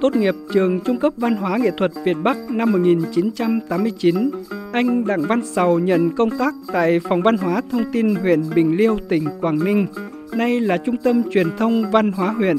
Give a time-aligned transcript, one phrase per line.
[0.00, 4.30] Tốt nghiệp trường Trung cấp Văn hóa Nghệ thuật Việt Bắc năm 1989,
[4.72, 8.76] anh Đặng Văn Sầu nhận công tác tại Phòng Văn hóa Thông tin huyện Bình
[8.76, 9.86] Liêu, tỉnh Quảng Ninh,
[10.32, 12.56] nay là Trung tâm Truyền thông Văn hóa huyện.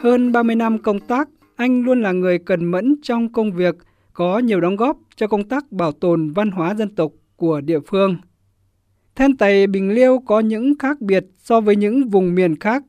[0.00, 3.74] Hơn 30 năm công tác, anh luôn là người cần mẫn trong công việc,
[4.12, 7.80] có nhiều đóng góp cho công tác bảo tồn văn hóa dân tộc của địa
[7.86, 8.16] phương.
[9.16, 12.82] Then Tày Bình Liêu có những khác biệt so với những vùng miền khác.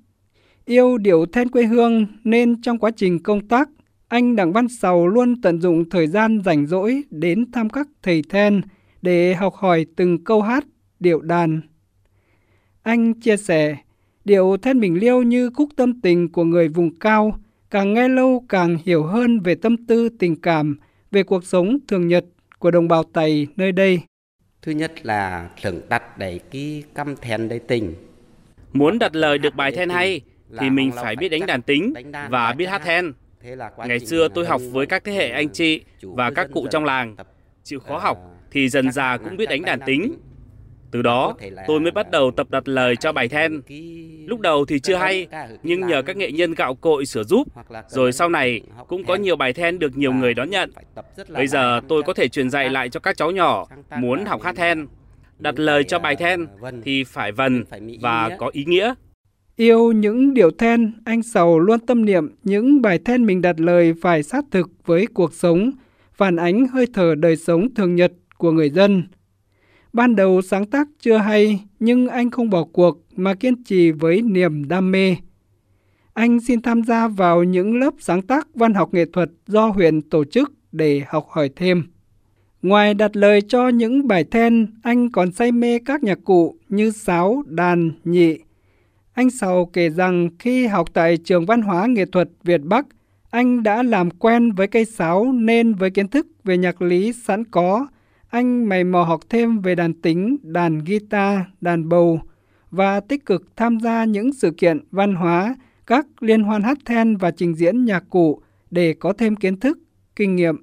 [0.66, 3.70] Yêu điệu then quê hương nên trong quá trình công tác,
[4.08, 8.22] anh Đặng Văn Sầu luôn tận dụng thời gian rảnh rỗi đến thăm các thầy
[8.30, 8.62] then
[9.02, 10.66] để học hỏi từng câu hát,
[11.00, 11.62] điệu đàn.
[12.82, 13.78] Anh chia sẻ,
[14.26, 18.46] điệu then Bình Liêu như khúc tâm tình của người vùng cao, càng nghe lâu
[18.50, 20.78] càng hiểu hơn về tâm tư tình cảm,
[21.12, 22.26] về cuộc sống thường nhật
[22.60, 24.00] của đồng bào Tày nơi đây.
[24.64, 27.96] Thứ nhất là thưởng đặt để cái căm then đầy tình.
[28.74, 30.22] Muốn đặt lời được bài then hay
[30.60, 31.94] thì mình phải biết đánh đàn tính
[32.30, 33.14] và biết hát then.
[33.78, 37.16] Ngày xưa tôi học với các thế hệ anh chị và các cụ trong làng.
[37.64, 38.18] Chịu khó học
[38.52, 40.14] thì dần già cũng biết đánh đàn tính.
[40.94, 41.36] Từ đó,
[41.68, 43.62] tôi mới bắt đầu tập đặt lời cho bài then.
[44.28, 45.28] Lúc đầu thì chưa hay,
[45.64, 47.48] nhưng nhờ các nghệ nhân gạo cội sửa giúp,
[47.88, 50.72] rồi sau này cũng có nhiều bài then được nhiều người đón nhận.
[51.30, 53.66] Bây giờ tôi có thể truyền dạy lại cho các cháu nhỏ
[54.00, 54.88] muốn học hát then.
[55.40, 56.48] Đặt lời cho bài then
[56.84, 57.64] thì phải vần
[58.02, 58.94] và có ý nghĩa.
[59.56, 63.94] Yêu những điệu then, anh Sầu luôn tâm niệm những bài then mình đặt lời
[64.02, 65.72] phải sát thực với cuộc sống,
[66.14, 69.04] phản ánh hơi thở đời sống thường nhật của người dân.
[69.94, 74.22] Ban đầu sáng tác chưa hay, nhưng anh không bỏ cuộc mà kiên trì với
[74.22, 75.16] niềm đam mê.
[76.14, 80.02] Anh xin tham gia vào những lớp sáng tác văn học nghệ thuật do huyện
[80.02, 81.84] tổ chức để học hỏi thêm.
[82.62, 86.92] Ngoài đặt lời cho những bài then, anh còn say mê các nhạc cụ như
[86.92, 88.38] sáo, đàn, nhị.
[89.14, 92.86] Anh Sầu kể rằng khi học tại trường văn hóa nghệ thuật Việt Bắc,
[93.30, 97.44] anh đã làm quen với cây sáo nên với kiến thức về nhạc lý sẵn
[97.46, 97.88] có,
[98.34, 102.20] anh mày mò học thêm về đàn tính, đàn guitar, đàn bầu
[102.72, 105.56] và tích cực tham gia những sự kiện văn hóa,
[105.88, 109.80] các liên hoan hát then và trình diễn nhạc cụ để có thêm kiến thức,
[110.16, 110.56] kinh nghiệm.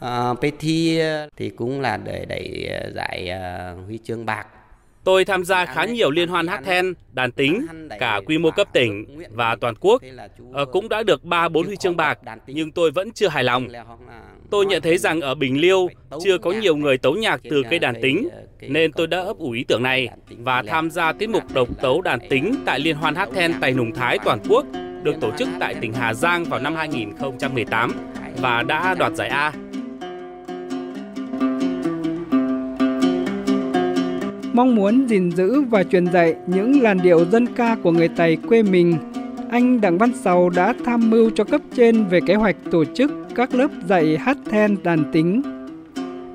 [0.00, 1.00] À, thi
[1.36, 3.30] thì cũng là để đẩy à, giải
[3.78, 4.46] uh, huy chương bạc
[5.04, 7.66] Tôi tham gia khá nhiều liên hoan hát then, đàn tính,
[7.98, 10.02] cả quy mô cấp tỉnh và toàn quốc.
[10.52, 13.68] Ờ, cũng đã được 3-4 huy chương bạc, nhưng tôi vẫn chưa hài lòng.
[14.50, 15.88] Tôi nhận thấy rằng ở Bình Liêu
[16.24, 18.28] chưa có nhiều người tấu nhạc từ cây đàn tính,
[18.60, 22.00] nên tôi đã ấp ủ ý tưởng này và tham gia tiết mục độc tấu
[22.00, 24.66] đàn tính tại Liên hoan hát then Tài Nùng Thái toàn quốc
[25.02, 27.92] được tổ chức tại tỉnh Hà Giang vào năm 2018
[28.36, 29.52] và đã đoạt giải A.
[34.54, 38.36] mong muốn gìn giữ và truyền dạy những làn điệu dân ca của người Tày
[38.36, 38.94] quê mình,
[39.50, 43.12] anh Đặng Văn Sầu đã tham mưu cho cấp trên về kế hoạch tổ chức
[43.34, 45.42] các lớp dạy hát then đàn tính.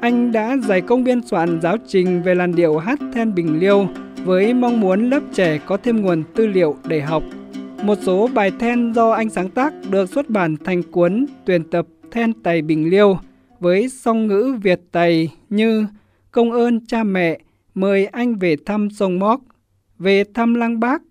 [0.02, 3.88] Anh đã dày công biên soạn giáo trình về làn điệu hát then Bình Liêu
[4.24, 7.24] với mong muốn lớp trẻ có thêm nguồn tư liệu để học.
[7.84, 11.86] Một số bài then do anh sáng tác được xuất bản thành cuốn tuyển tập
[12.12, 13.18] then Tày Bình Liêu
[13.60, 15.86] với song ngữ Việt Tày như
[16.32, 17.40] Công ơn cha mẹ,
[17.74, 19.42] mời anh về thăm sông Móc,
[20.00, 21.02] về thăm Lăng Bác,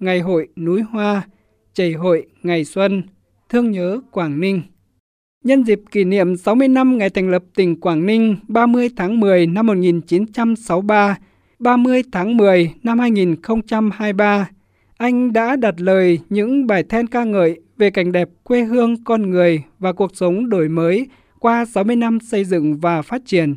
[0.00, 1.22] ngày hội núi Hoa,
[1.74, 3.02] chảy hội ngày xuân,
[3.48, 4.62] thương nhớ Quảng Ninh.
[5.44, 9.46] Nhân dịp kỷ niệm 60 năm ngày thành lập tỉnh Quảng Ninh 30 tháng 10
[9.46, 11.18] năm 1963,
[11.58, 14.48] 30 tháng 10 năm 2023,
[14.96, 19.30] anh đã đặt lời những bài then ca ngợi về cảnh đẹp quê hương con
[19.30, 21.06] người và cuộc sống đổi mới
[21.38, 23.54] qua 60 năm xây dựng và phát triển.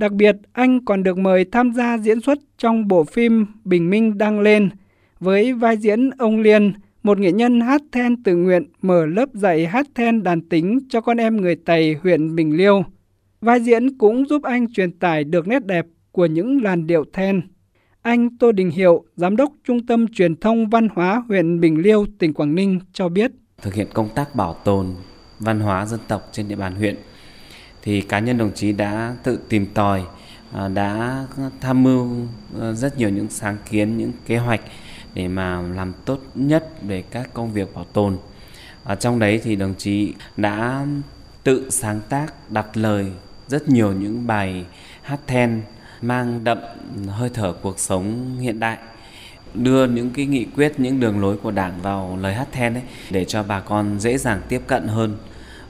[0.00, 4.18] Đặc biệt, anh còn được mời tham gia diễn xuất trong bộ phim Bình Minh
[4.18, 4.70] đang lên
[5.18, 6.72] với vai diễn ông Liên,
[7.02, 11.00] một nghệ nhân hát then tự nguyện mở lớp dạy hát then đàn tính cho
[11.00, 12.82] con em người Tày huyện Bình Liêu.
[13.40, 17.40] Vai diễn cũng giúp anh truyền tải được nét đẹp của những làn điệu then.
[18.02, 22.06] Anh Tô Đình Hiệu, Giám đốc Trung tâm Truyền thông Văn hóa huyện Bình Liêu,
[22.18, 23.30] tỉnh Quảng Ninh cho biết.
[23.62, 24.86] Thực hiện công tác bảo tồn
[25.38, 26.96] văn hóa dân tộc trên địa bàn huyện
[27.82, 30.04] thì cá nhân đồng chí đã tự tìm tòi
[30.52, 31.24] à, đã
[31.60, 32.08] tham mưu
[32.60, 34.60] à, rất nhiều những sáng kiến, những kế hoạch
[35.14, 38.16] để mà làm tốt nhất về các công việc bảo tồn.
[38.84, 40.86] Ở trong đấy thì đồng chí đã
[41.44, 43.12] tự sáng tác, đặt lời
[43.48, 44.64] rất nhiều những bài
[45.02, 45.62] hát then
[46.02, 46.58] mang đậm
[47.08, 48.78] hơi thở cuộc sống hiện đại,
[49.54, 52.82] đưa những cái nghị quyết, những đường lối của đảng vào lời hát then ấy,
[53.10, 55.16] để cho bà con dễ dàng tiếp cận hơn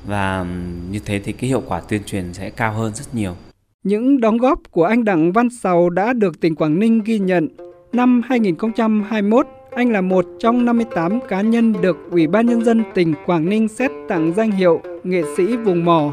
[0.06, 0.46] và
[0.90, 3.34] như thế thì cái hiệu quả tuyên truyền sẽ cao hơn rất nhiều.
[3.82, 7.48] Những đóng góp của anh Đặng Văn Sầu đã được tỉnh Quảng Ninh ghi nhận.
[7.92, 13.14] Năm 2021, Anh là một trong 58 cá nhân được Ủy ban Nhân dân tỉnh
[13.26, 16.12] Quảng Ninh xét tặng danh hiệu nghệ sĩ vùng mỏ.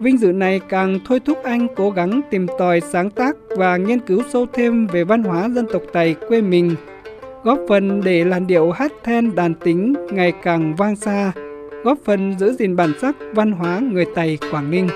[0.00, 4.00] Vinh dự này càng thôi thúc anh cố gắng tìm tòi sáng tác và nghiên
[4.00, 6.74] cứu sâu thêm về văn hóa dân tộc Tày quê mình,
[7.44, 11.32] góp phần để làn điệu hát then đàn tính ngày càng vang xa,
[11.84, 14.88] góp phần giữ gìn bản sắc văn hóa người Tày, Quảng Ninh.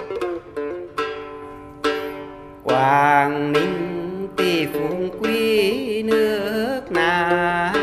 [2.62, 7.75] Quảng Ninh tỷ phú quý nước Nam,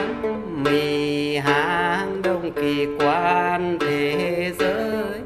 [0.64, 5.22] mì hàng đông kỳ quan thế giới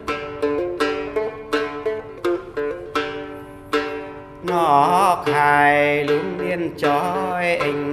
[4.44, 7.89] nó khai luôn liên trói, anh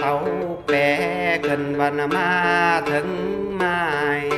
[0.00, 4.30] tàu bé cần văn ma thân mai.